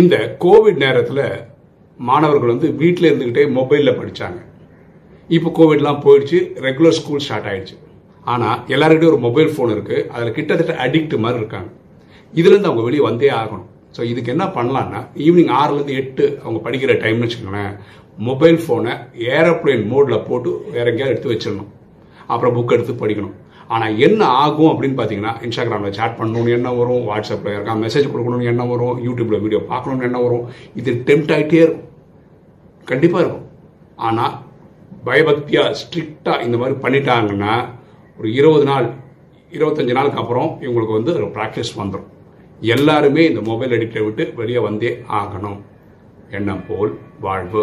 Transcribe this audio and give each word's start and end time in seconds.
இந்த 0.00 0.16
கோவிட் 0.42 0.78
நேரத்தில் 0.82 1.24
மாணவர்கள் 2.08 2.52
வந்து 2.52 2.68
வீட்டில் 2.82 3.08
இருந்துக்கிட்டே 3.08 3.42
மொபைலில் 3.56 3.98
படித்தாங்க 3.98 4.38
இப்போ 5.36 5.48
கோவிட்லாம் 5.58 6.00
போயிடுச்சு 6.04 6.38
ரெகுலர் 6.66 6.96
ஸ்கூல் 6.98 7.22
ஸ்டார்ட் 7.24 7.48
ஆயிடுச்சு. 7.50 7.76
ஆனால் 8.32 8.56
எல்லாருக்கிட்டையும் 8.74 9.12
ஒரு 9.14 9.20
மொபைல் 9.26 9.50
ஃபோன் 9.54 9.72
இருக்குது 9.74 10.06
அதில் 10.14 10.34
கிட்டத்தட்ட 10.38 10.74
அடிக்ட் 10.84 11.14
மாதிரி 11.24 11.40
இருக்காங்க. 11.42 11.70
இதுலேருந்து 12.38 12.70
அவங்க 12.70 12.84
வெளியே 12.86 13.02
வந்தே 13.08 13.30
ஆகணும். 13.40 13.68
ஸோ 13.96 14.00
இதுக்கு 14.12 14.32
என்ன 14.34 14.44
பண்ணலான்னா 14.56 15.00
ஈவினிங் 15.26 15.52
ஆறுலேருந்து 15.60 15.98
எட்டு 16.02 16.24
அவங்க 16.42 16.58
படிக்கிற 16.66 16.94
டைம்னு 17.04 17.24
வச்சுக்கோங்களேன் 17.26 17.74
மொபைல் 18.28 18.58
ஃபோனை 18.64 18.94
ஏரோப்ளேன் 19.36 19.84
மோடில் 19.92 20.24
போட்டு 20.28 20.50
வேற 20.74 20.86
எங்கேயாவது 20.92 21.14
எடுத்து 21.14 21.32
வச்சிடணும். 21.32 21.70
அப்புறம் 22.32 22.54
புக் 22.56 22.74
எடுத்து 22.76 22.94
படிக்கணும். 23.02 23.36
ஆனால் 23.74 23.98
என்ன 24.06 24.22
ஆகும் 24.42 24.70
அப்படின்னு 24.72 24.96
பார்த்தீங்கன்னா 24.98 25.34
இன்ஸ்டாகிராமில் 25.46 25.96
சேட் 25.98 26.16
பண்ணணும்னு 26.20 26.56
என்ன 26.58 26.70
வரும் 26.78 27.04
வாட்ஸ்அப்பில் 27.10 27.54
இருக்கா 27.56 27.74
மெசேஜ் 27.84 28.10
கொடுக்கணும்னு 28.12 28.50
என்ன 28.52 28.62
வரும் 28.72 28.96
யூடியூப்பில் 29.06 29.42
வீடியோ 29.44 29.60
பார்க்கணும்னு 29.72 30.08
என்ன 30.08 30.20
வரும். 30.24 30.46
இது 30.80 30.92
டெம்ட் 31.08 31.32
ஆகிட்டே 31.36 31.62
இருக்கும். 31.66 31.86
கண்டிப்பாக 32.90 33.22
இருக்கும். 33.24 33.46
ஆனால் 34.08 34.34
பயபக்தியாக 35.08 35.76
ஸ்ட்ரிக்டாக 35.82 36.44
இந்த 36.46 36.56
மாதிரி 36.62 36.76
பண்ணிட்டாங்கன்னா 36.84 37.54
ஒரு 38.18 38.28
இருபது 38.40 38.66
நாள் 38.70 38.88
இருபத்தஞ்சு 39.56 39.96
நாளுக்கு 39.98 40.20
அப்புறம் 40.22 40.50
இவங்களுக்கு 40.64 40.98
வந்து 40.98 41.12
ஒரு 41.18 41.28
ப்ராக்டிஸ் 41.36 41.72
வந்துடும் 41.80 42.10
எல்லாருமே 42.74 43.22
இந்த 43.30 43.40
மொபைல் 43.48 43.74
அடிக்டை 43.76 44.02
விட்டு 44.06 44.24
வெளியே 44.40 44.60
வந்தே 44.66 44.90
ஆகணும். 45.20 45.58
எண்ணம் 46.38 46.62
போல் 46.68 46.92
வாழ்வு. 47.24 47.62